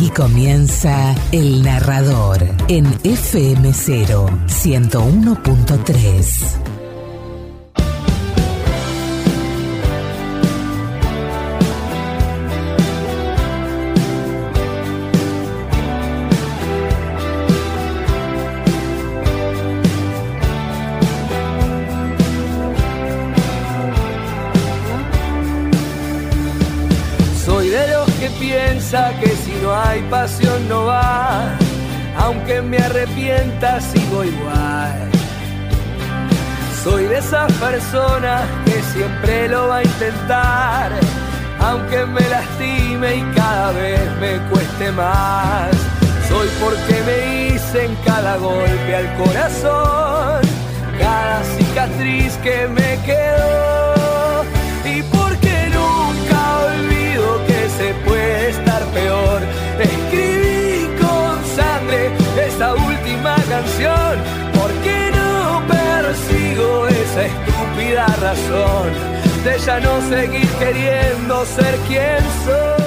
[0.00, 6.69] Aquí comienza El Narrador en FM0 101.3.
[29.90, 31.50] no hay pasión no va,
[32.16, 35.10] aunque me arrepienta sigo igual.
[36.84, 40.92] Soy de esas personas que siempre lo va a intentar,
[41.58, 45.70] aunque me lastime y cada vez me cueste más.
[46.28, 50.40] Soy porque me hice en cada golpe al corazón,
[51.00, 54.44] cada cicatriz que me quedó
[54.84, 59.59] y porque nunca olvido que se puede estar peor.
[59.80, 62.10] Escribí con sangre
[62.46, 64.18] esta última canción,
[64.54, 68.90] porque no persigo esa estúpida razón
[69.44, 72.79] de ya no seguir queriendo ser quien soy.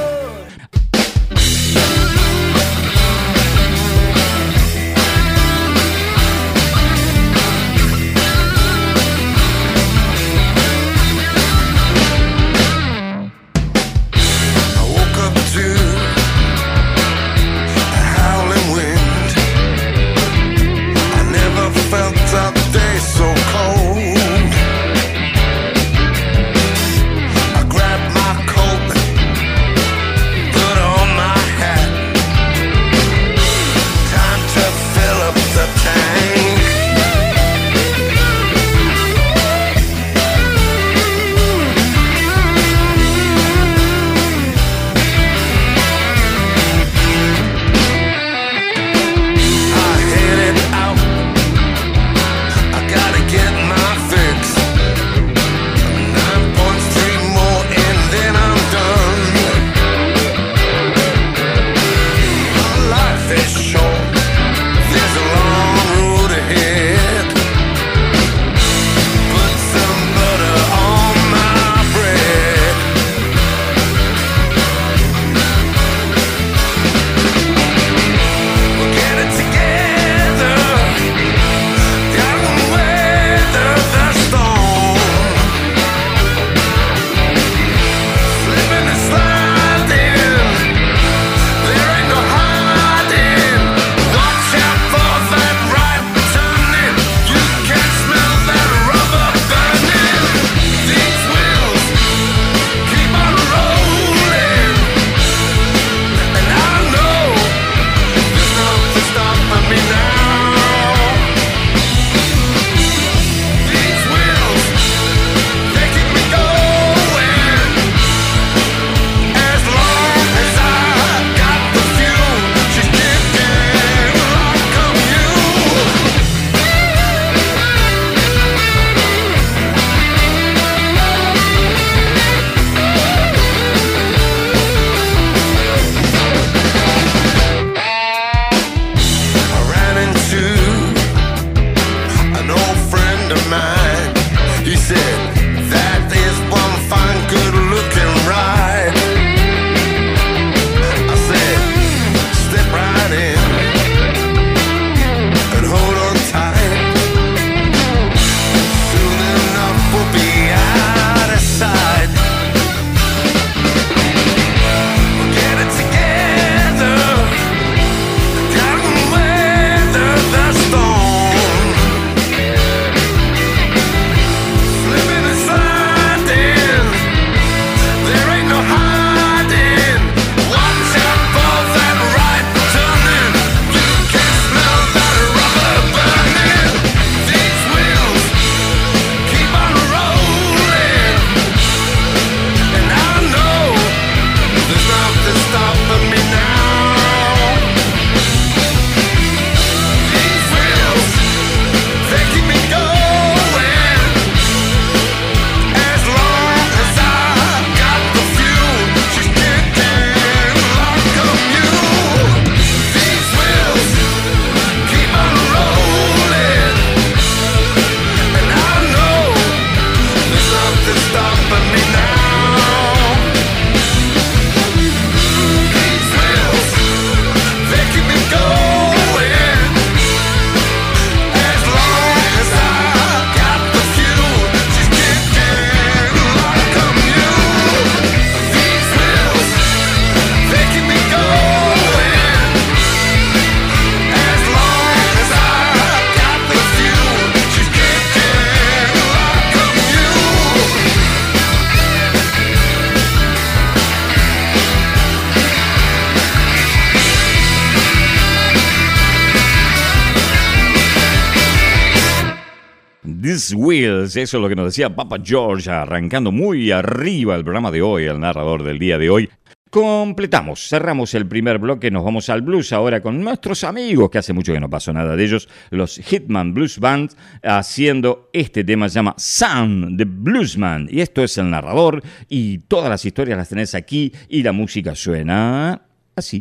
[264.04, 268.04] Eso es lo que nos decía Papa George, arrancando muy arriba el programa de hoy,
[268.04, 269.30] el narrador del día de hoy.
[269.70, 274.34] Completamos, cerramos el primer bloque, nos vamos al blues ahora con nuestros amigos, que hace
[274.34, 278.96] mucho que no pasó nada de ellos, los Hitman Blues Band, haciendo este tema se
[278.96, 280.90] llama Sound the Bluesman.
[280.92, 284.96] Y esto es el narrador y todas las historias las tenés aquí y la música
[284.96, 285.82] suena
[286.16, 286.40] así.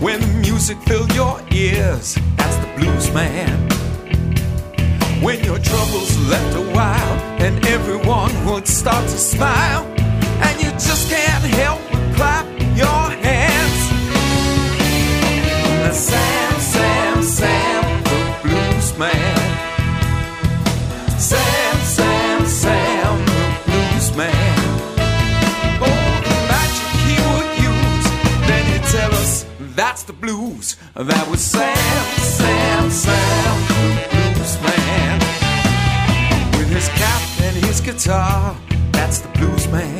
[0.00, 3.68] When music filled your ears, that's the blues man.
[5.22, 9.84] When your troubles left a while and everyone would start to smile,
[10.42, 13.80] and you just can't help but clap your hands.
[15.84, 19.38] And Sam, Sam, Sam, the blues man.
[21.18, 21.59] Sam,
[30.10, 30.76] the blues.
[30.94, 31.76] That was Sam,
[32.18, 35.18] Sam, Sam, the blues man.
[36.58, 38.56] With his cap and his guitar,
[38.90, 39.99] that's the blues man.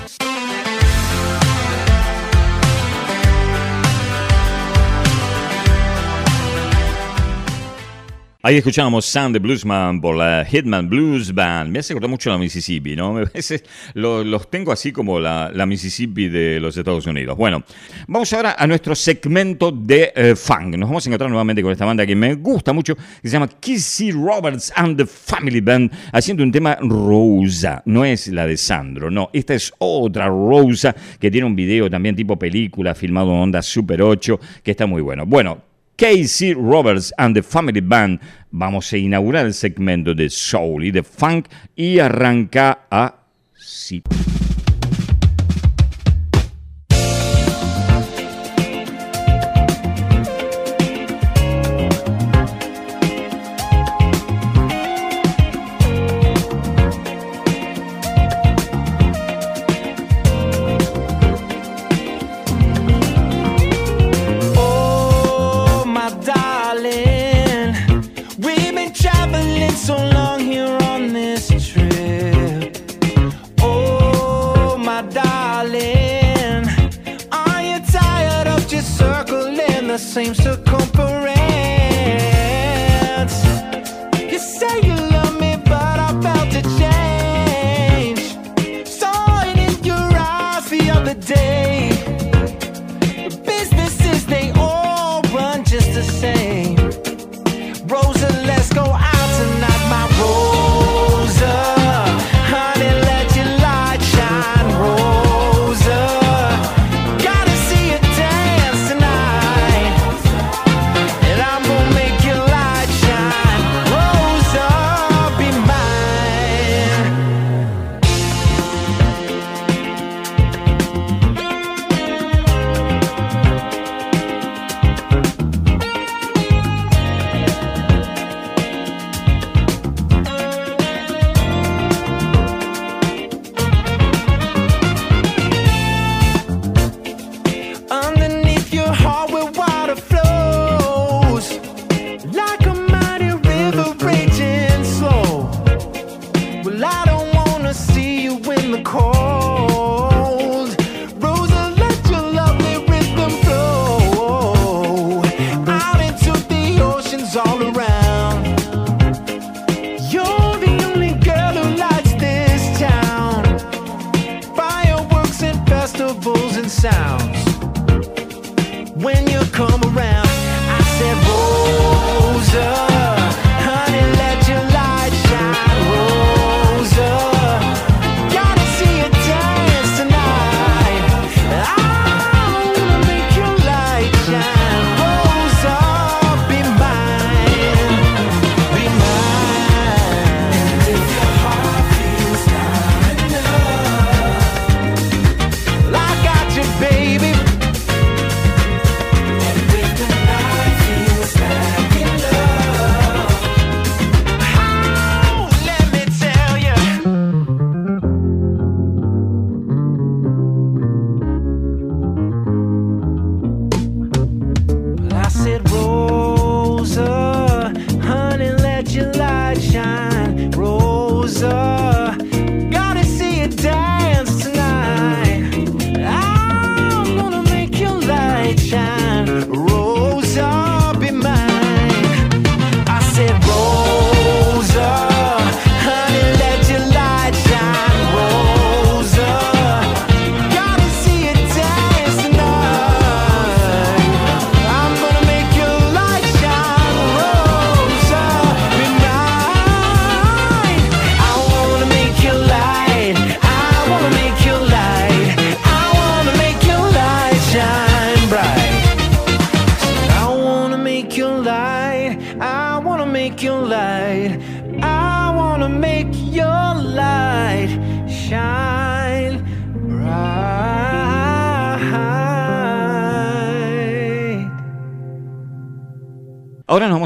[8.43, 11.69] Ahí escuchábamos Sound the Bluesman por la Hitman Blues Band.
[11.69, 13.17] Me hace acordar mucho la Mississippi, ¿no?
[13.19, 17.37] A veces los tengo así como la, Mississippi de los Estados Unidos.
[17.37, 17.63] Bueno,
[18.07, 20.75] vamos ahora a nuestro segmento de eh, funk.
[20.75, 23.47] Nos vamos a encontrar nuevamente con esta banda que me gusta mucho, que se llama
[23.47, 27.83] Kissy Roberts and the Family Band, haciendo un tema Rosa.
[27.85, 29.29] No es la de Sandro, no.
[29.33, 34.01] Esta es otra Rosa que tiene un video también tipo película, filmado en Onda Super
[34.01, 35.27] 8, que está muy bueno.
[35.27, 35.70] Bueno,
[36.01, 38.19] Casey Roberts and the Family Band.
[38.49, 44.01] Vamos a inaugurar el segmento de soul y de funk y arranca así.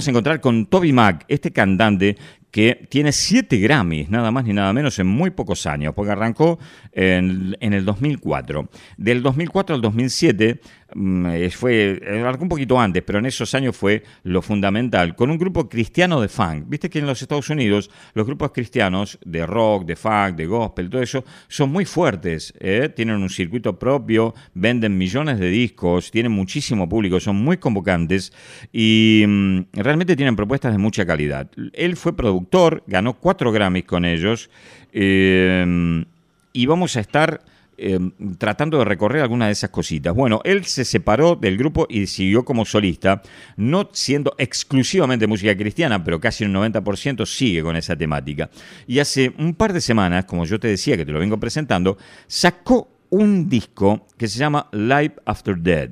[0.07, 2.17] Encontrar con Toby Mac, este cantante
[2.55, 6.57] que tiene siete Grammys, nada más ni nada menos, en muy pocos años, porque arrancó
[6.93, 8.69] en, en el 2004.
[8.95, 10.84] Del 2004 al 2007 mm, eh,
[11.51, 15.37] fue, eh, arrancó un poquito antes, pero en esos años fue lo fundamental, con un
[15.37, 16.65] grupo cristiano de funk.
[16.67, 20.89] Viste que en los Estados Unidos los grupos cristianos de rock, de funk, de gospel,
[20.89, 22.89] todo eso, son muy fuertes, ¿eh?
[22.95, 28.31] tienen un circuito propio, venden millones de discos, tienen muchísimo público, son muy convocantes
[28.71, 31.49] y mm, realmente tienen propuestas de mucha calidad.
[31.73, 34.49] Él fue productor, ganó cuatro Grammys con ellos
[34.93, 36.05] eh,
[36.53, 37.41] y vamos a estar
[37.77, 37.99] eh,
[38.37, 40.13] tratando de recorrer algunas de esas cositas.
[40.13, 43.21] Bueno, él se separó del grupo y siguió como solista,
[43.57, 48.49] no siendo exclusivamente música cristiana, pero casi un 90% sigue con esa temática.
[48.87, 51.97] Y hace un par de semanas, como yo te decía que te lo vengo presentando,
[52.27, 55.91] sacó un disco que se llama Life After Dead.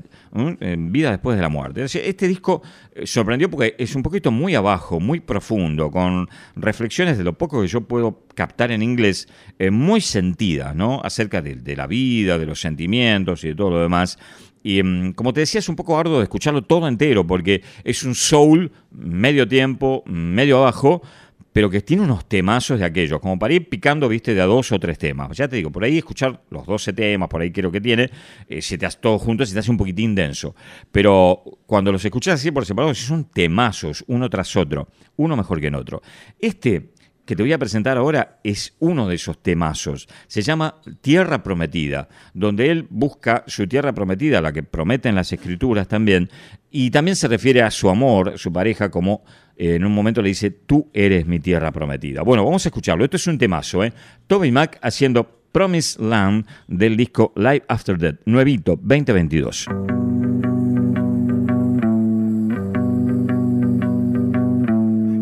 [0.59, 1.83] En Vida después de la muerte.
[1.83, 2.63] Este disco
[2.93, 7.61] eh, sorprendió porque es un poquito muy abajo, muy profundo, con reflexiones de lo poco
[7.61, 9.27] que yo puedo captar en inglés,
[9.59, 11.01] eh, muy sentidas, ¿no?
[11.03, 14.17] Acerca de, de la vida, de los sentimientos y de todo lo demás.
[14.63, 18.03] Y mm, como te decía, es un poco arduo de escucharlo todo entero, porque es
[18.03, 21.03] un soul medio tiempo, medio abajo,
[21.53, 24.71] pero que tiene unos temazos de aquellos, como para ir picando, viste, de a dos
[24.71, 25.37] o tres temas.
[25.37, 28.09] Ya te digo, por ahí escuchar los 12 temas, por ahí creo que tiene,
[28.49, 30.55] eh, se te hace todo junto, se te hace un poquitín denso.
[30.91, 35.67] Pero cuando los escuchas así por separado, son temazos, uno tras otro, uno mejor que
[35.67, 36.01] en otro.
[36.39, 36.89] Este
[37.25, 40.07] que te voy a presentar ahora es uno de esos temazos.
[40.27, 45.87] Se llama Tierra Prometida, donde él busca su tierra prometida, la que prometen las escrituras
[45.87, 46.29] también,
[46.69, 49.23] y también se refiere a su amor, su pareja, como
[49.57, 52.21] eh, en un momento le dice, tú eres mi tierra prometida.
[52.23, 53.03] Bueno, vamos a escucharlo.
[53.03, 53.93] Esto es un temazo, ¿eh?
[54.27, 59.67] Toby Mac haciendo Promised Land del disco Live After Death, nuevito, 2022.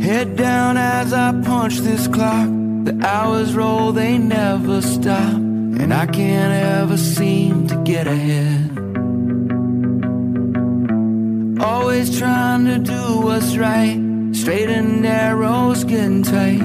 [0.01, 2.47] Head down as I punch this clock.
[2.83, 5.33] The hours roll, they never stop.
[5.33, 8.71] And I can't ever seem to get ahead.
[11.61, 13.99] Always trying to do what's right.
[14.33, 16.59] Straight and narrow's getting tight.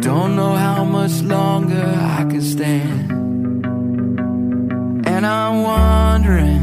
[0.00, 3.10] Don't know how much longer I can stand.
[5.06, 6.62] And I'm wondering,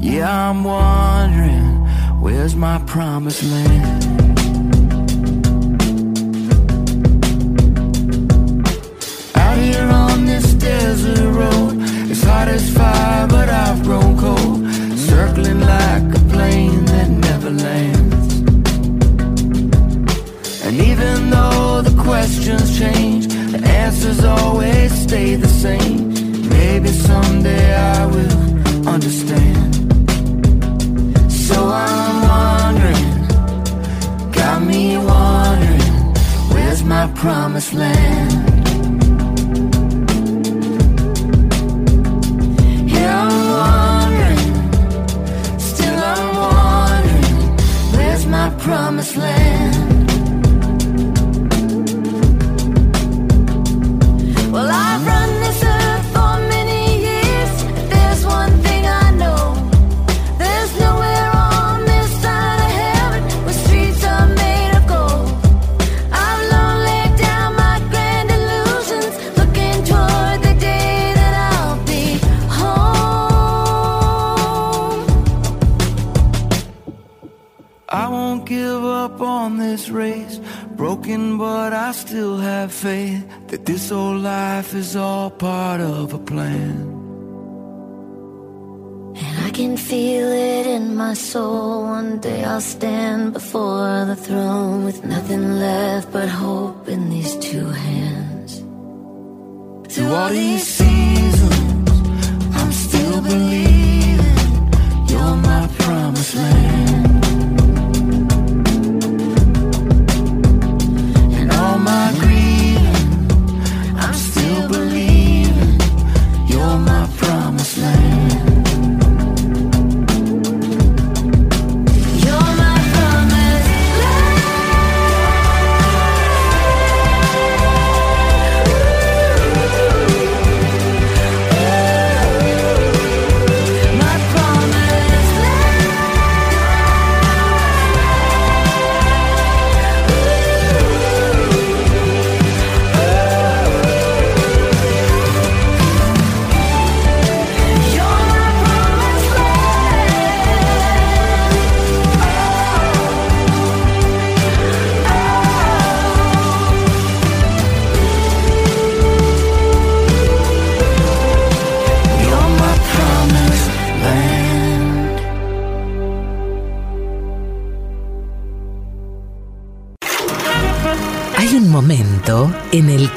[0.00, 1.86] yeah, I'm wondering,
[2.20, 4.19] where's my promised land?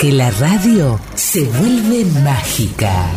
[0.03, 3.09] En el que la radio se vuelve mágica.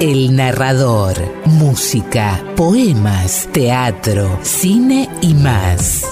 [0.00, 1.16] El narrador,
[1.46, 6.04] música, poemas, teatro, cine y más.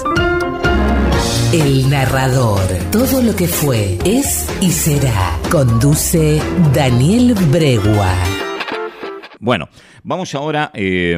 [1.53, 5.39] El narrador, todo lo que fue, es y será.
[5.49, 6.41] Conduce
[6.73, 8.13] Daniel Bregua.
[9.39, 9.69] Bueno,
[10.03, 11.17] vamos ahora eh,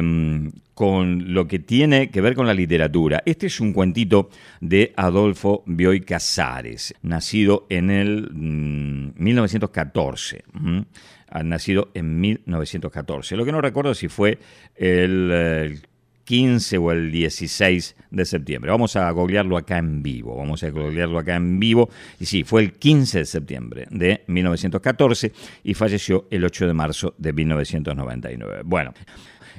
[0.80, 3.22] con lo que tiene que ver con la literatura.
[3.26, 4.30] Este es un cuentito
[4.62, 10.42] de Adolfo Bioy Casares, nacido en el mm, 1914.
[10.54, 10.86] ¿m?
[11.28, 13.36] Ha nacido en 1914.
[13.36, 14.38] Lo que no recuerdo si fue
[14.74, 15.80] el, eh,
[16.24, 18.70] 15 o el 16 de septiembre.
[18.70, 20.36] Vamos a googlearlo acá en vivo.
[20.36, 21.90] Vamos a googlearlo acá en vivo.
[22.20, 25.32] Y sí, fue el 15 de septiembre de 1914
[25.64, 28.62] y falleció el 8 de marzo de 1999.
[28.64, 28.94] Bueno,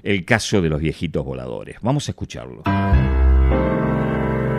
[0.04, 1.78] el caso de los viejitos voladores.
[1.82, 2.64] Vamos a escucharlo.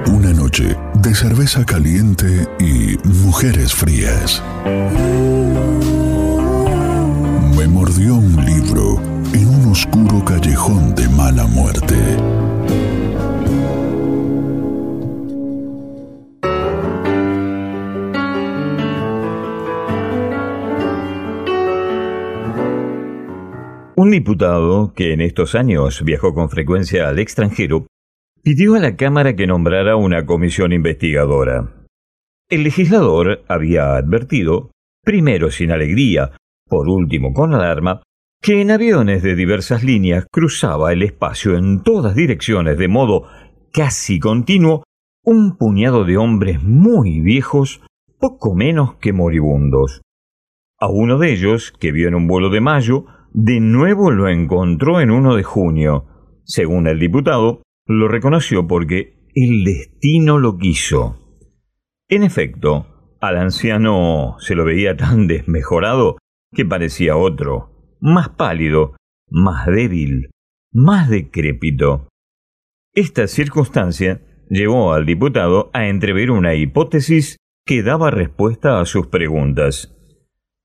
[0.06, 4.42] Una noche de cerveza caliente y mujeres frías.
[7.56, 9.00] Me mordió un libro
[9.32, 11.96] en un oscuro callejón de mala muerte.
[23.94, 27.86] Un diputado, que en estos años viajó con frecuencia al extranjero,
[28.42, 31.86] pidió a la Cámara que nombrara una comisión investigadora.
[32.48, 34.70] El legislador había advertido,
[35.04, 36.32] primero sin alegría,
[36.66, 38.02] por último con alarma,
[38.40, 43.28] que en aviones de diversas líneas cruzaba el espacio en todas direcciones de modo
[43.72, 44.84] casi continuo
[45.22, 47.82] un puñado de hombres muy viejos,
[48.18, 50.00] poco menos que moribundos.
[50.80, 55.00] A uno de ellos, que vio en un vuelo de mayo, de nuevo lo encontró
[55.00, 56.06] en uno de junio.
[56.44, 61.18] Según el diputado, lo reconoció porque el destino lo quiso.
[62.08, 66.18] En efecto, al anciano se lo veía tan desmejorado
[66.54, 68.96] que parecía otro, más pálido,
[69.30, 70.28] más débil,
[70.70, 72.08] más decrépito.
[72.92, 79.96] Esta circunstancia llevó al diputado a entrever una hipótesis que daba respuesta a sus preguntas.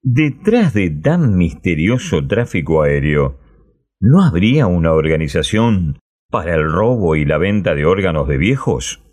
[0.10, 3.42] Detrás de tan misterioso tráfico aéreo,
[4.00, 6.00] ¿no habría una organización
[6.32, 9.04] para el robo y la venta de órganos de viejos?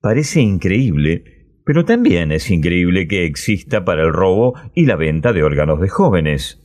[0.00, 5.44] Parece increíble, pero también es increíble que exista para el robo y la venta de
[5.44, 6.60] órganos de jóvenes.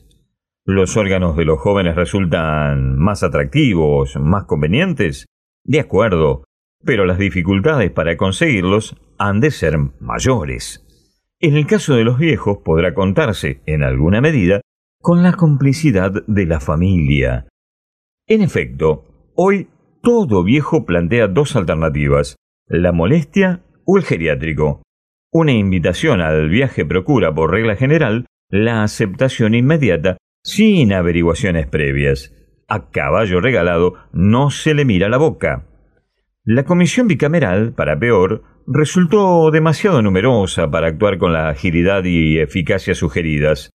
[0.64, 5.26] ¿Los órganos de los jóvenes resultan más atractivos, más convenientes?
[5.62, 6.42] De acuerdo,
[6.84, 10.85] pero las dificultades para conseguirlos han de ser mayores.
[11.46, 14.62] En el caso de los viejos podrá contarse, en alguna medida,
[15.00, 17.46] con la complicidad de la familia.
[18.26, 19.68] En efecto, hoy
[20.02, 22.34] todo viejo plantea dos alternativas,
[22.66, 24.82] la molestia o el geriátrico.
[25.30, 32.34] Una invitación al viaje procura, por regla general, la aceptación inmediata sin averiguaciones previas.
[32.66, 35.64] A caballo regalado no se le mira la boca.
[36.42, 42.94] La comisión bicameral, para peor, resultó demasiado numerosa para actuar con la agilidad y eficacia
[42.94, 43.70] sugeridas.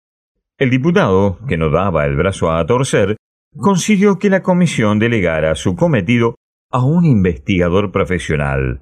[0.58, 3.18] El diputado, que no daba el brazo a torcer,
[3.58, 6.36] consiguió que la comisión delegara su cometido
[6.72, 8.82] a un investigador profesional.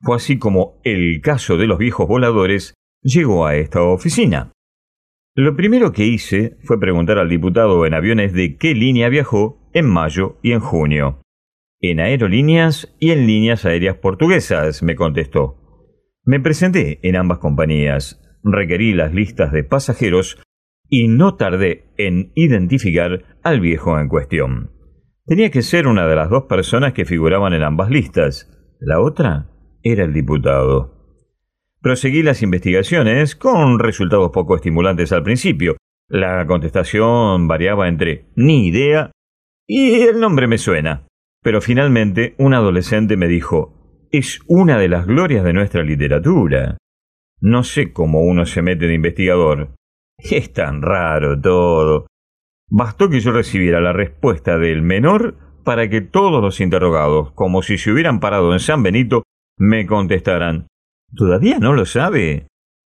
[0.00, 4.52] Fue así como el caso de los viejos voladores llegó a esta oficina.
[5.34, 9.88] Lo primero que hice fue preguntar al diputado en aviones de qué línea viajó en
[9.88, 11.20] mayo y en junio.
[11.80, 15.56] En aerolíneas y en líneas aéreas portuguesas, me contestó.
[16.24, 20.42] Me presenté en ambas compañías, requerí las listas de pasajeros
[20.88, 24.72] y no tardé en identificar al viejo en cuestión.
[25.24, 28.50] Tenía que ser una de las dos personas que figuraban en ambas listas.
[28.80, 29.50] La otra
[29.82, 30.98] era el diputado.
[31.80, 35.76] Proseguí las investigaciones con resultados poco estimulantes al principio.
[36.08, 39.12] La contestación variaba entre ni idea
[39.66, 41.07] y el nombre me suena.
[41.42, 46.78] Pero finalmente un adolescente me dijo, es una de las glorias de nuestra literatura.
[47.40, 49.74] No sé cómo uno se mete de investigador.
[50.18, 52.06] Es tan raro todo.
[52.70, 57.78] Bastó que yo recibiera la respuesta del menor para que todos los interrogados, como si
[57.78, 59.22] se hubieran parado en San Benito,
[59.56, 60.66] me contestaran,
[61.14, 62.46] ¿todavía no lo sabe?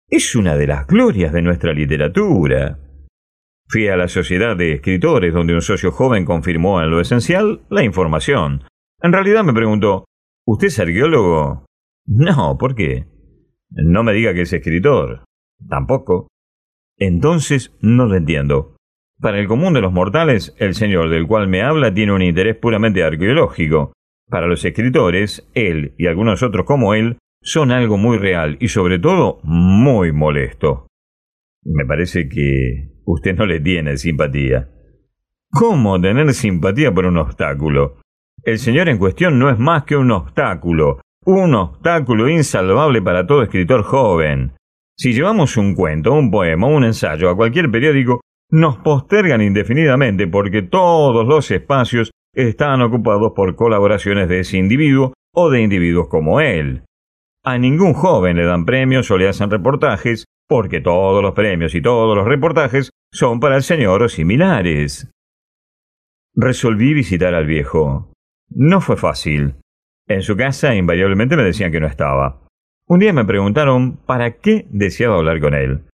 [0.10, 2.80] Es una de las glorias de nuestra literatura.
[3.74, 7.84] Fui a la sociedad de escritores donde un socio joven confirmó en lo esencial la
[7.84, 8.66] información.
[9.02, 10.06] En realidad me preguntó,
[10.46, 11.66] ¿usted es arqueólogo?
[12.06, 13.08] No, ¿por qué?
[13.72, 15.24] No me diga que es escritor.
[15.68, 16.28] Tampoco.
[17.00, 18.76] Entonces no lo entiendo.
[19.20, 22.56] Para el común de los mortales, el señor del cual me habla tiene un interés
[22.56, 23.94] puramente arqueológico.
[24.30, 29.00] Para los escritores, él y algunos otros como él son algo muy real y sobre
[29.00, 30.86] todo muy molesto.
[31.66, 34.70] Me parece que usted no le tiene simpatía.
[35.50, 38.02] ¿Cómo tener simpatía por un obstáculo?
[38.44, 43.44] El señor en cuestión no es más que un obstáculo, un obstáculo insalvable para todo
[43.44, 44.54] escritor joven.
[44.98, 48.22] Si llevamos un cuento, un poema, un ensayo a cualquier periódico,
[48.52, 55.50] nos postergan indefinidamente porque todos los espacios están ocupados por colaboraciones de ese individuo o
[55.50, 56.84] de individuos como él.
[57.46, 61.82] A ningún joven le dan premios o le hacen reportajes porque todos los premios y
[61.82, 65.12] todos los reportajes son para el señor o similares.
[66.36, 68.12] Resolví visitar al viejo.
[68.50, 69.56] No fue fácil.
[70.08, 72.48] En su casa invariablemente me decían que no estaba.
[72.88, 75.86] Un día me preguntaron para qué deseaba hablar con él.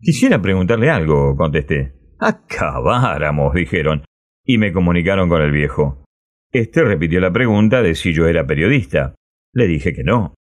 [0.00, 1.94] Quisiera preguntarle algo, contesté.
[2.18, 4.04] Acabáramos, dijeron,
[4.44, 6.04] y me comunicaron con el viejo.
[6.52, 9.14] Este repitió la pregunta de si yo era periodista.
[9.52, 10.34] Le dije que no.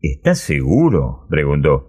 [0.00, 1.26] ¿Estás seguro?
[1.30, 1.88] preguntó.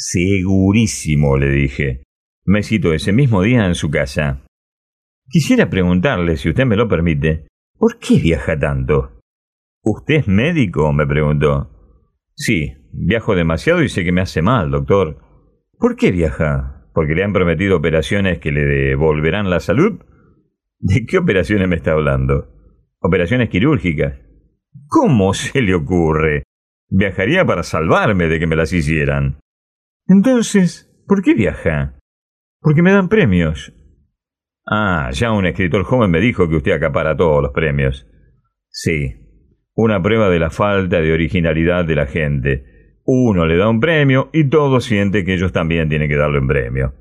[0.00, 2.04] Segurísimo, le dije.
[2.44, 4.44] Me citó ese mismo día en su casa.
[5.28, 9.20] Quisiera preguntarle, si usted me lo permite, ¿por qué viaja tanto?
[9.82, 10.92] ¿Usted es médico?
[10.92, 11.70] me preguntó.
[12.36, 15.18] Sí, viajo demasiado y sé que me hace mal, doctor.
[15.78, 16.88] ¿Por qué viaja?
[16.94, 20.00] ¿Porque le han prometido operaciones que le devolverán la salud?
[20.78, 22.54] ¿De qué operaciones me está hablando?
[23.00, 24.14] ¿Operaciones quirúrgicas?
[24.86, 26.44] ¿Cómo se le ocurre?
[26.88, 29.40] Viajaría para salvarme de que me las hicieran.
[30.08, 31.98] Entonces, ¿por qué viaja?
[32.60, 33.72] Porque me dan premios.
[34.66, 38.06] Ah, ya un escritor joven me dijo que usted acapara todos los premios.
[38.70, 39.14] Sí,
[39.74, 42.64] una prueba de la falta de originalidad de la gente.
[43.04, 46.48] Uno le da un premio y todos sienten que ellos también tienen que darle un
[46.48, 46.94] premio.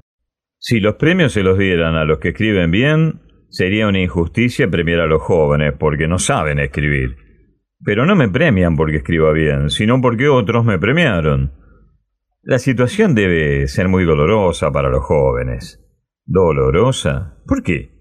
[0.59, 5.01] Si los premios se los dieran a los que escriben bien, sería una injusticia premiar
[5.01, 7.15] a los jóvenes porque no saben escribir.
[7.83, 11.56] Pero no me premian porque escriba bien, sino porque otros me premiaron.
[12.49, 15.83] La situación debe ser muy dolorosa para los jóvenes.
[16.25, 17.41] ¿Dolorosa?
[17.45, 17.91] ¿Por qué?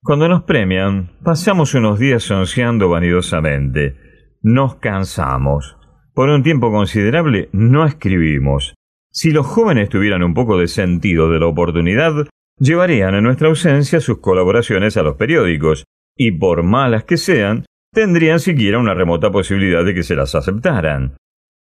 [0.00, 3.96] Cuando nos premian, pasamos unos días ansiando vanidosamente.
[4.40, 5.76] Nos cansamos.
[6.14, 8.72] Por un tiempo considerable no escribimos.
[9.10, 13.98] Si los jóvenes tuvieran un poco de sentido de la oportunidad, llevarían en nuestra ausencia
[13.98, 15.82] sus colaboraciones a los periódicos,
[16.16, 21.16] y por malas que sean, tendrían siquiera una remota posibilidad de que se las aceptaran.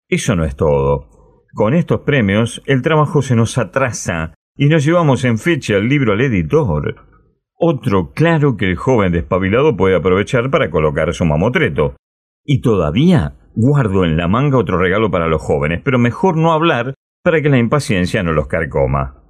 [0.09, 1.20] Eso no es todo.
[1.55, 6.13] Con estos premios, el trabajo se nos atrasa y nos llevamos en fecha el libro
[6.13, 7.07] al editor.
[7.55, 11.97] Otro claro que el joven despabilado puede aprovechar para colocar su mamotreto.
[12.45, 16.95] Y todavía guardo en la manga otro regalo para los jóvenes, pero mejor no hablar
[17.23, 19.23] para que la impaciencia no los carcoma.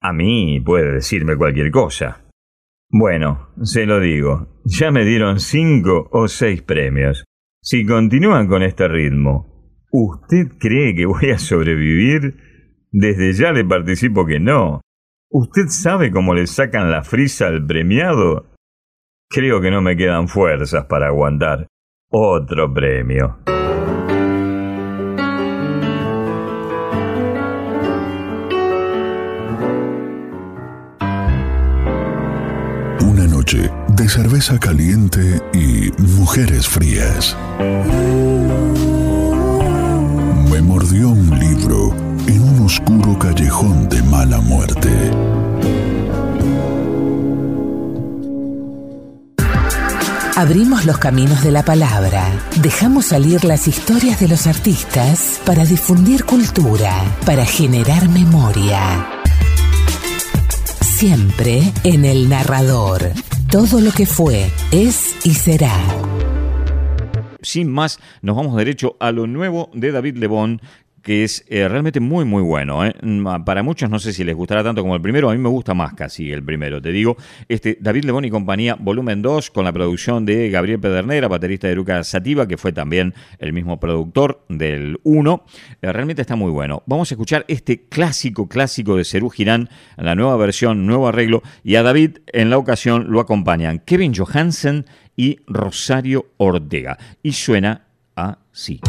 [0.00, 2.24] A mí puede decirme cualquier cosa.
[2.88, 7.24] Bueno, se lo digo, ya me dieron cinco o seis premios.
[7.60, 9.55] Si continúan con este ritmo,
[9.96, 12.36] ¿usted cree que voy a sobrevivir?
[12.90, 14.80] Desde ya le participo que no.
[15.30, 18.46] ¿Usted sabe cómo le sacan la frisa al premiado?
[19.28, 21.66] Creo que no me quedan fuerzas para aguantar
[22.10, 23.38] otro premio.
[33.00, 37.36] Una noche de cerveza caliente y mujeres frías.
[40.56, 41.94] Me mordió un libro
[42.26, 44.90] en un oscuro callejón de mala muerte.
[50.34, 52.24] Abrimos los caminos de la palabra,
[52.62, 59.10] dejamos salir las historias de los artistas para difundir cultura, para generar memoria.
[60.80, 63.10] Siempre en el narrador.
[63.50, 65.76] Todo lo que fue, es y será.
[67.56, 70.60] Sin más, nos vamos derecho a lo nuevo de David Lebón,
[71.00, 72.84] que es eh, realmente muy muy bueno.
[72.84, 72.92] ¿eh?
[73.00, 75.48] Mm, Para muchos no sé si les gustará tanto como el primero, a mí me
[75.48, 77.16] gusta más casi el primero, te digo.
[77.48, 81.76] Este David Lebón y compañía, volumen 2, con la producción de Gabriel Pedernera, baterista de
[81.76, 85.44] Lucas Sativa, que fue también el mismo productor del 1.
[85.80, 86.82] Eh, realmente está muy bueno.
[86.84, 91.76] Vamos a escuchar este clásico clásico de Cerú Girán, la nueva versión, nuevo arreglo, y
[91.76, 94.84] a David en la ocasión lo acompañan Kevin Johansen
[95.16, 96.98] y Rosario Ortega.
[97.22, 98.80] Y suena así.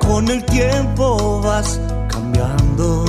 [0.00, 3.04] Con el tiempo vas cambiando.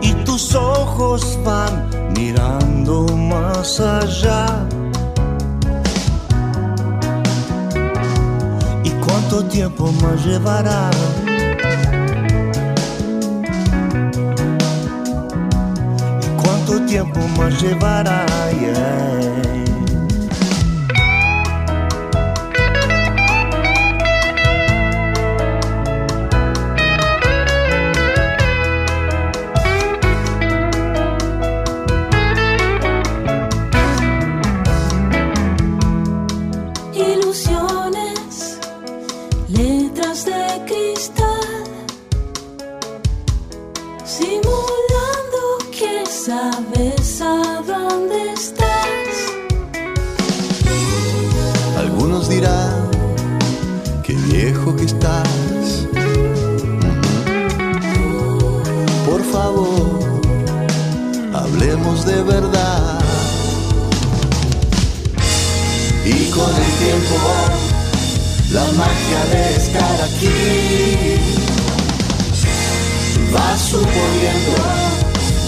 [0.00, 4.66] Y tus ojos van mirando más allá.
[8.82, 10.90] ¿Y cuánto tiempo más llevará?
[16.22, 18.24] ¿Y cuánto tiempo más llevará?
[18.58, 19.17] Yeah.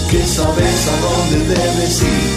[0.09, 2.29] Que sabes a dónde debes ir.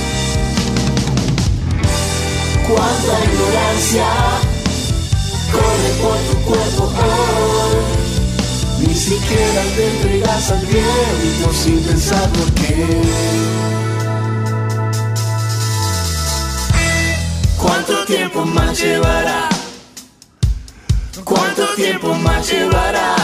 [2.69, 4.09] Cuánta ignorancia
[5.53, 8.87] corre por tu cuerpo hoy.
[8.87, 12.87] ni siquiera te entregas al viento sin pensar por qué.
[17.59, 19.49] ¿Cuánto tiempo más llevará?
[21.25, 23.15] ¿Cuánto tiempo más llevará?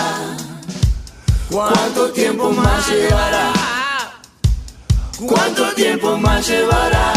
[1.51, 3.53] ¿Cuánto tiempo más llevará?
[5.27, 7.13] ¿Cuánto tiempo más llevará?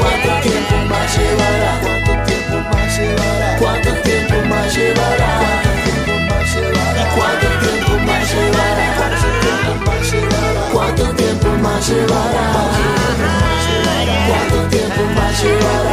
[0.00, 1.80] ¿Cuánto tiempo más llevará?
[1.82, 3.58] ¿Cuánto tiempo más llevará?
[3.60, 5.28] ¿Cuánto tiempo más llevará?
[7.14, 8.84] ¿Cuánto tiempo más llevará?
[10.72, 12.46] ¿Cuánto tiempo más llevará?
[13.92, 15.84] ¿Cuánto tiempo más llevará?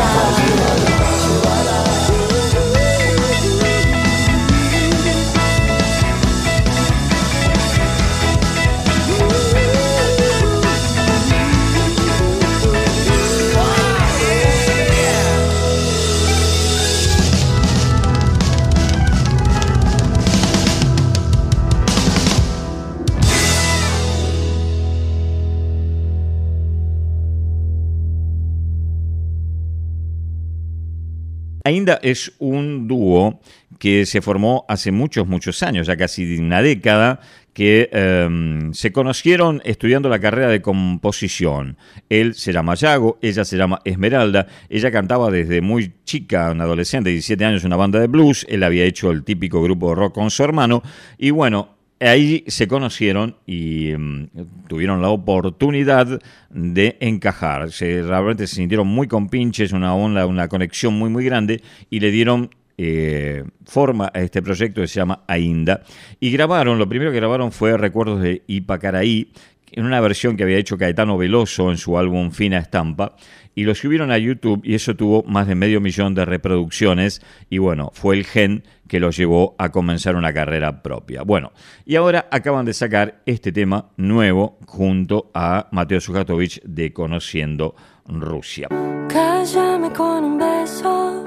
[31.71, 33.39] Ainda es un dúo
[33.79, 37.21] que se formó hace muchos, muchos años, ya casi una década,
[37.53, 41.77] que em, se conocieron estudiando la carrera de composición.
[42.09, 44.47] Él se llama Yago, ella se llama Esmeralda.
[44.69, 48.45] Ella cantaba desde muy chica, una adolescente de 17 años, una banda de blues.
[48.49, 50.83] Él había hecho el típico grupo de rock con su hermano.
[51.17, 54.27] Y bueno, ahí se conocieron y mm,
[54.67, 57.71] tuvieron la oportunidad de encajar.
[57.71, 62.11] Se, realmente se sintieron muy compinches, una onda, una conexión muy, muy grande y le
[62.11, 65.83] dieron eh, forma a este proyecto que se llama Ainda.
[66.19, 69.31] Y grabaron, lo primero que grabaron fue Recuerdos de Ipacaraí,
[69.71, 73.15] en una versión que había hecho Caetano Veloso en su álbum Fina Estampa
[73.55, 77.57] y lo subieron a YouTube y eso tuvo más de medio millón de reproducciones y
[77.57, 81.23] bueno, fue el gen que los llevó a comenzar una carrera propia.
[81.23, 81.51] Bueno,
[81.85, 88.67] y ahora acaban de sacar este tema nuevo junto a Mateo Sujatovich de Conociendo Rusia.
[89.07, 91.23] Cállame con un beso,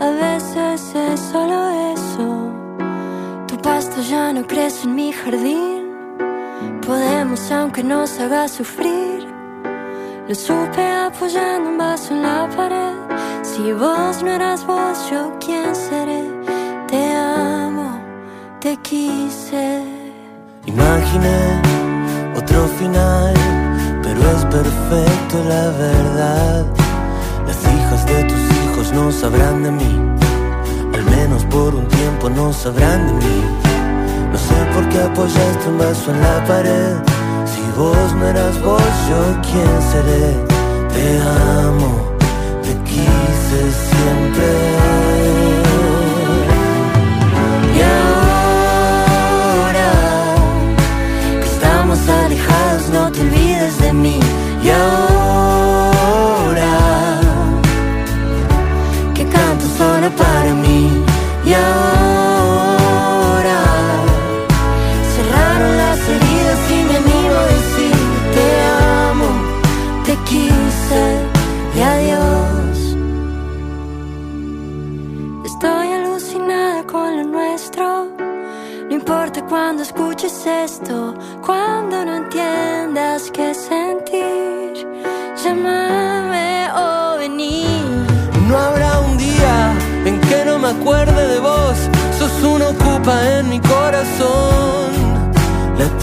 [0.00, 3.46] a veces es solo eso.
[3.48, 5.90] Tu pasto ya no crece en mi jardín.
[6.86, 9.09] Podemos aunque nos haga sufrir.
[10.30, 12.94] Lo supe apoyando un vaso en la pared.
[13.42, 16.22] Si vos no eras vos, yo quién seré.
[16.86, 18.00] Te amo,
[18.60, 19.82] te quise.
[20.66, 21.60] Imaginé
[22.36, 23.34] otro final,
[24.04, 26.64] pero es perfecto la verdad.
[27.48, 29.92] Las hijas de tus hijos no sabrán de mí,
[30.94, 33.42] al menos por un tiempo no sabrán de mí.
[34.30, 37.19] No sé por qué apoyaste un vaso en la pared.
[37.80, 40.36] Vos no eras vos, yo quién seré.
[40.92, 41.18] Te
[41.62, 42.12] amo,
[42.62, 45.09] te quise siempre.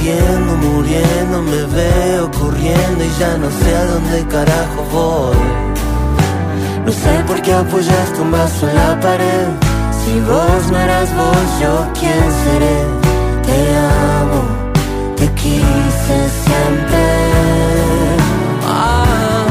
[0.07, 5.35] Latiendo, muriendo, me veo corriendo y ya no sé a dónde carajo voy.
[6.85, 9.47] No sé por qué apoyaste un vaso en la pared.
[10.05, 12.85] Si vos no eras vos, yo quién seré.
[13.47, 13.57] Te
[14.21, 14.41] amo,
[15.17, 17.03] te quise siempre.
[18.65, 19.45] Ah,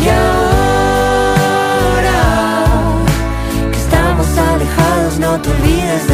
[0.00, 2.22] y ahora
[3.72, 6.11] que estamos alejados, no te olvides de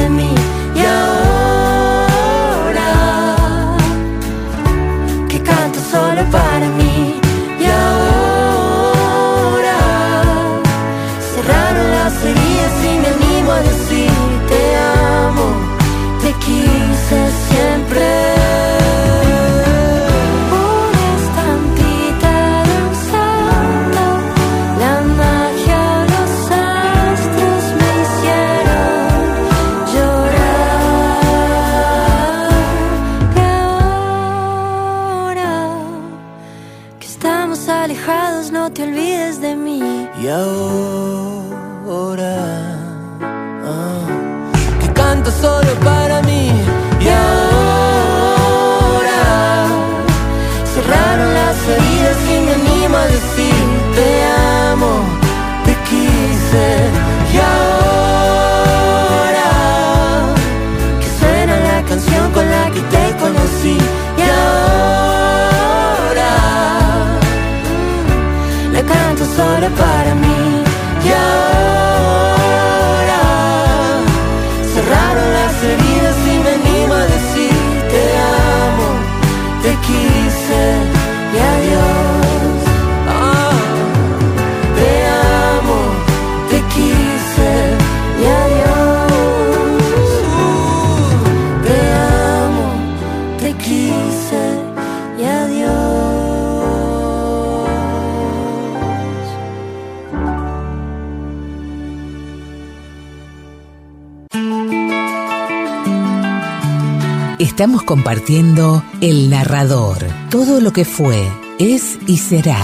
[107.59, 109.99] Estamos compartiendo El Narrador,
[110.31, 111.27] todo lo que fue,
[111.59, 112.57] es y será.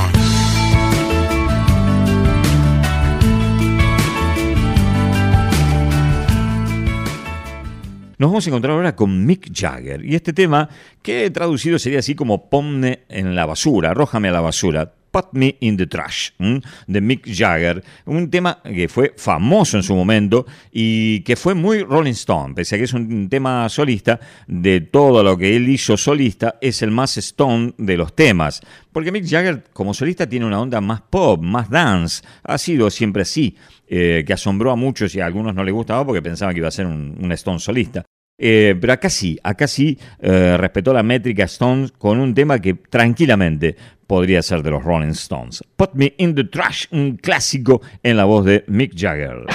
[8.19, 10.69] Nos vamos a encontrar ahora con Mick Jagger y este tema
[11.03, 14.93] que traducido sería así como ponme en la basura, arrójame a la basura.
[15.15, 16.31] Put Me in the Trash,
[16.89, 21.85] de Mick Jagger, un tema que fue famoso en su momento y que fue muy
[21.85, 25.97] Rolling Stone, pese a que es un tema solista, de todo lo que él hizo
[25.97, 28.61] solista, es el más Stone de los temas.
[28.91, 33.23] Porque Mick Jagger como solista tiene una onda más pop, más dance, ha sido siempre
[33.23, 33.57] así,
[33.87, 36.67] eh, que asombró a muchos y a algunos no les gustaba porque pensaban que iba
[36.67, 38.05] a ser un Stone solista.
[38.37, 42.75] Eh, pero acá sí, acá sí eh, respetó la métrica Stones con un tema que
[42.75, 43.77] tranquilamente
[44.07, 45.63] podría ser de los Rolling Stones.
[45.77, 49.47] Put Me in the Trash, un clásico en la voz de Mick Jagger.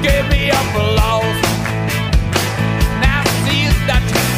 [0.00, 1.42] Gave me up for lost.
[3.02, 4.31] Now see that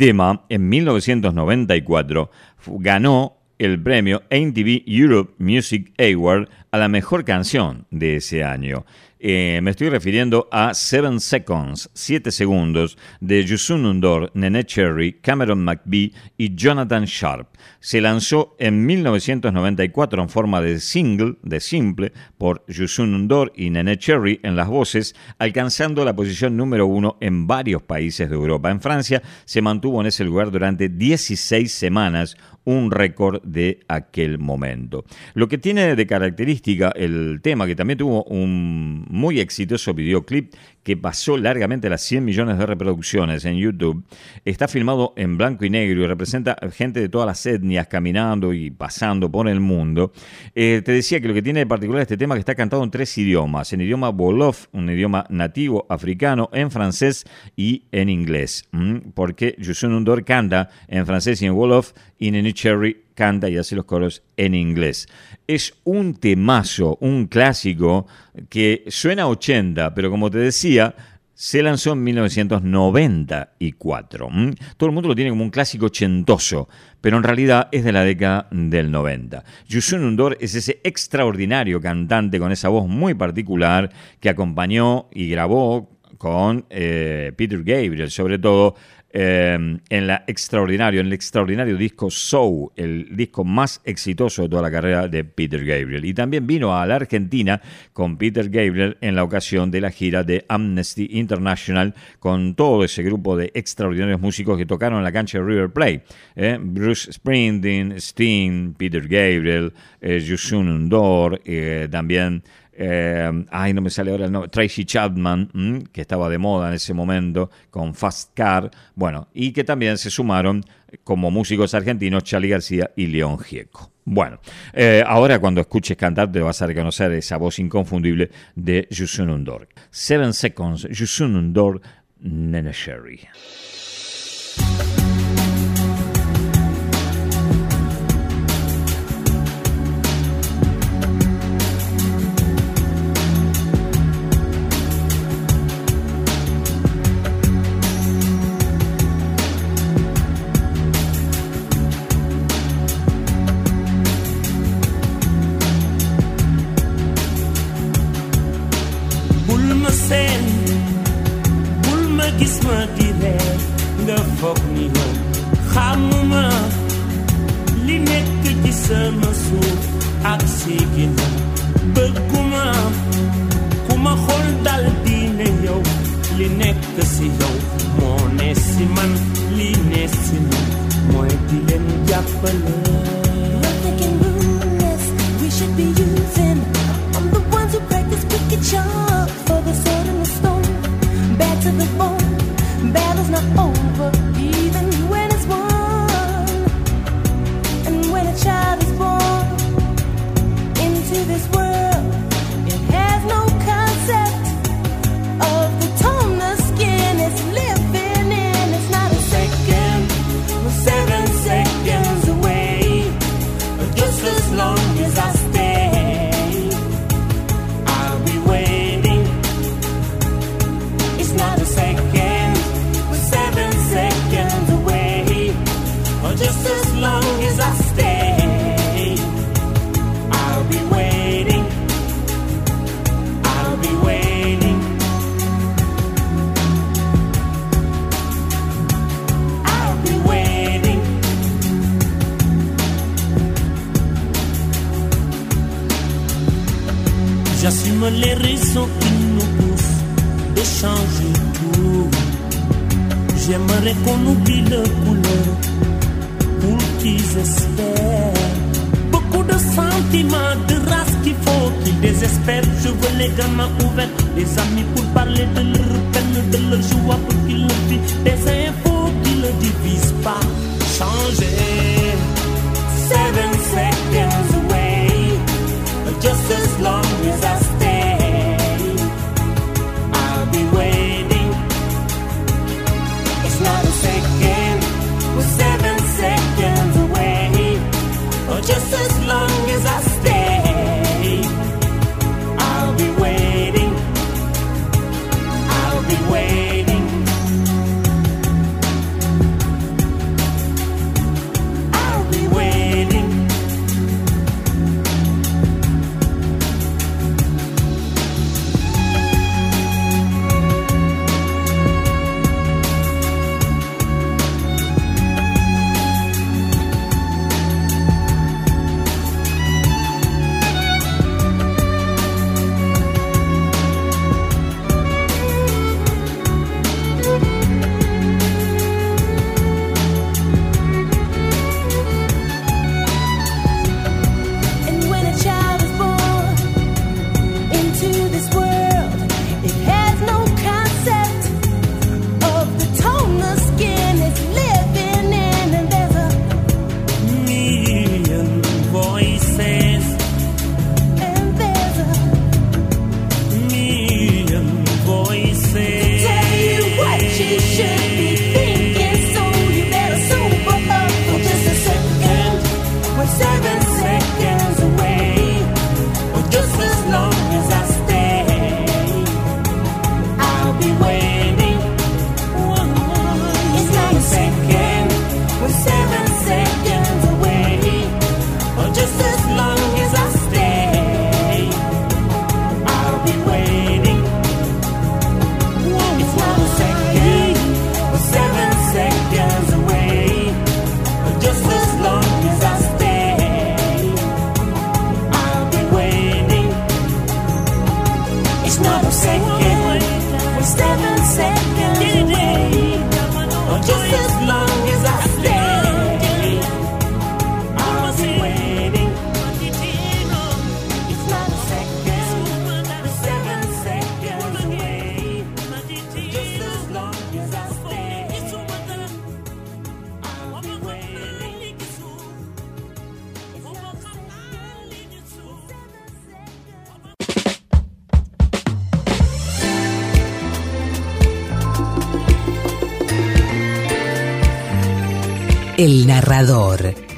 [0.00, 2.30] tema, en 1994,
[2.78, 8.84] ganó el premio MTV Europe Music Award a la mejor canción de ese año.
[9.22, 15.62] Eh, me estoy refiriendo a Seven Seconds, 7 segundos, de Yusun Undor, Nene Cherry, Cameron
[15.62, 17.48] McBee y Jonathan Sharp.
[17.80, 23.98] Se lanzó en 1994 en forma de single, de simple, por Yusun Undor y Nene
[23.98, 28.70] Cherry en las voces, alcanzando la posición número uno en varios países de Europa.
[28.70, 35.04] En Francia se mantuvo en ese lugar durante 16 semanas, un récord de aquel momento.
[35.34, 40.96] Lo que tiene de característica el tema, que también tuvo un muy exitoso videoclip que
[40.96, 44.04] pasó largamente las 100 millones de reproducciones en YouTube,
[44.44, 48.70] está filmado en blanco y negro y representa gente de todas las etnias caminando y
[48.70, 50.12] pasando por el mundo.
[50.54, 52.82] Eh, te decía que lo que tiene de particular este tema es que está cantado
[52.82, 57.24] en tres idiomas, en idioma Wolof, un idioma nativo africano, en francés
[57.56, 58.68] y en inglés,
[59.14, 63.84] porque Yusun Undor canta en francés y en Wolof y Cherry canta y hace los
[63.84, 65.06] coros en inglés.
[65.46, 68.06] Es un temazo, un clásico
[68.48, 70.94] que suena a 80, pero como te decía,
[71.34, 74.30] se lanzó en 1994.
[74.78, 76.70] Todo el mundo lo tiene como un clásico ochentoso,
[77.02, 79.44] pero en realidad es de la década del 90.
[79.68, 85.90] Yusun Undor es ese extraordinario cantante con esa voz muy particular que acompañó y grabó
[86.16, 88.76] con eh, Peter Gabriel, sobre todo
[89.12, 94.62] Em, en la extraordinario, en el extraordinario disco Soul, el disco más exitoso de toda
[94.62, 96.04] la carrera de Peter Gabriel.
[96.04, 97.60] Y también vino a la Argentina
[97.92, 103.02] con Peter Gabriel en la ocasión de la gira de Amnesty International con todo ese
[103.02, 106.04] grupo de extraordinarios músicos que tocaron en la cancha de River Plate.
[106.36, 106.58] ¿eh?
[106.60, 112.44] Bruce Springsteen, Sting, Peter Gabriel, eh, Yusun Undor, eh, también
[112.82, 116.74] eh, ay, no me sale ahora el nombre, Tracy Chapman, que estaba de moda en
[116.74, 120.64] ese momento con Fast Car, bueno, y que también se sumaron
[121.04, 123.92] como músicos argentinos Charlie García y León Gieco.
[124.06, 124.40] Bueno,
[124.72, 129.68] eh, ahora cuando escuches cantar te vas a reconocer esa voz inconfundible de Yusun Undor.
[129.90, 131.82] Seven Seconds, Yusun Undor,
[132.20, 133.20] Nene Sherry.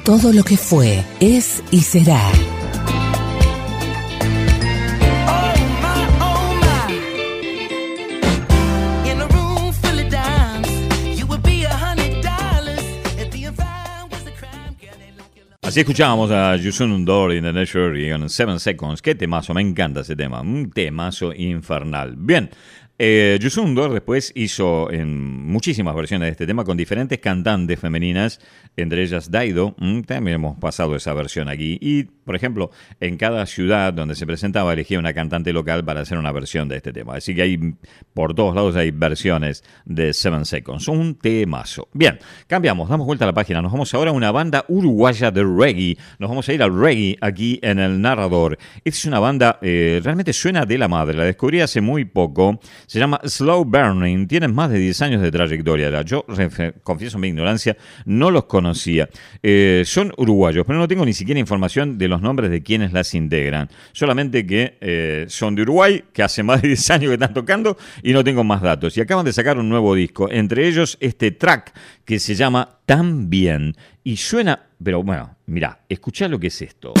[0.03, 2.19] Todo lo que fue, es y será.
[15.61, 19.01] Así escuchábamos a Yusun Door in the Nature y en Seven Seconds.
[19.01, 20.41] Qué temazo, me encanta ese tema.
[20.41, 22.15] Un temazo infernal.
[22.17, 22.49] Bien.
[22.99, 28.39] Eh, Yusun Door después hizo muchísimas versiones de este tema con diferentes cantantes femeninas,
[28.77, 29.73] entre ellas Daido.
[29.79, 31.79] mm, También hemos pasado esa versión aquí.
[31.81, 32.69] Y, por ejemplo,
[32.99, 36.77] en cada ciudad donde se presentaba elegía una cantante local para hacer una versión de
[36.77, 37.15] este tema.
[37.15, 37.59] Así que hay,
[38.13, 40.87] por todos lados hay versiones de Seven Seconds.
[40.87, 41.89] Un temazo.
[41.93, 43.61] Bien, cambiamos, damos vuelta a la página.
[43.61, 45.97] Nos vamos ahora a una banda uruguaya de reggae.
[46.19, 48.57] Nos vamos a ir al reggae aquí en el narrador.
[48.85, 51.17] Esta es una banda, eh, realmente suena de la madre.
[51.17, 52.59] La descubrí hace muy poco.
[52.93, 54.27] Se llama Slow Burning.
[54.27, 56.03] Tienen más de 10 años de trayectoria.
[56.03, 56.27] Yo
[56.83, 57.75] confieso mi ignorancia,
[58.05, 59.09] no los conocía.
[59.41, 63.15] Eh, son uruguayos, pero no tengo ni siquiera información de los nombres de quienes las
[63.15, 63.67] integran.
[63.93, 67.77] Solamente que eh, son de Uruguay, que hace más de 10 años que están tocando
[68.03, 68.95] y no tengo más datos.
[68.95, 70.29] Y acaban de sacar un nuevo disco.
[70.29, 71.73] Entre ellos este track
[72.05, 73.75] que se llama Tan Bien.
[74.03, 76.93] Y suena, pero bueno, mira, escuchá lo que es esto.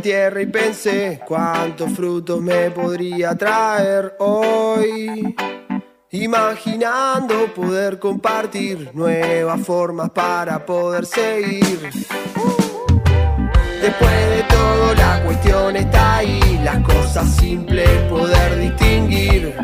[0.00, 5.34] Tierra y pensé cuántos frutos me podría traer hoy.
[6.12, 11.90] Imaginando poder compartir nuevas formas para poder seguir.
[13.80, 19.54] Después de todo la cuestión está ahí, las cosas simples poder distinguir.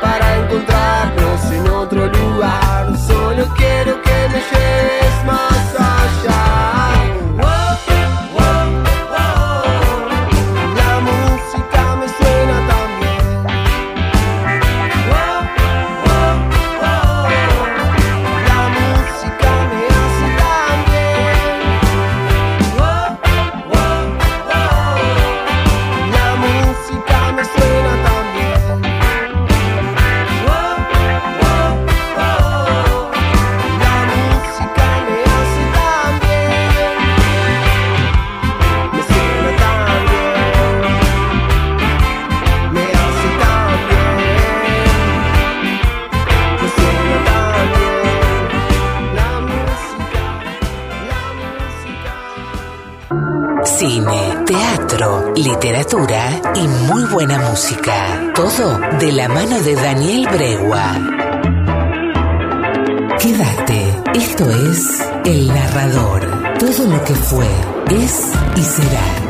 [0.00, 6.01] Para encontrarnos en otro lugar, solo quiero que me lleves más allá.
[55.62, 58.32] Literatura y muy buena música.
[58.34, 60.92] Todo de la mano de Daniel Bregua.
[63.20, 66.58] Quédate, esto es El Narrador.
[66.58, 67.46] Todo lo que fue,
[67.90, 69.21] es y será.